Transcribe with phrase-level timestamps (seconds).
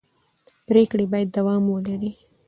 [0.67, 2.11] پرېکړې باید دوام ولري